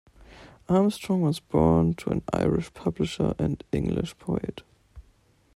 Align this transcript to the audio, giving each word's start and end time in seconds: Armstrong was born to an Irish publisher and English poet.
Armstrong 0.67 1.21
was 1.21 1.39
born 1.39 1.93
to 1.93 2.09
an 2.09 2.23
Irish 2.33 2.73
publisher 2.73 3.35
and 3.37 3.63
English 3.71 4.17
poet. 4.17 4.63